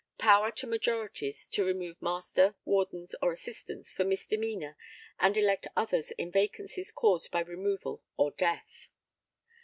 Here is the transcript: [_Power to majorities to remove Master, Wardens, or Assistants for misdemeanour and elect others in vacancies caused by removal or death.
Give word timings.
[_Power 0.19 0.51
to 0.55 0.65
majorities 0.65 1.47
to 1.49 1.63
remove 1.63 2.01
Master, 2.01 2.55
Wardens, 2.65 3.13
or 3.21 3.31
Assistants 3.31 3.93
for 3.93 4.03
misdemeanour 4.03 4.75
and 5.19 5.37
elect 5.37 5.67
others 5.75 6.09
in 6.17 6.31
vacancies 6.31 6.91
caused 6.91 7.29
by 7.29 7.41
removal 7.41 8.01
or 8.17 8.31
death. 8.31 8.89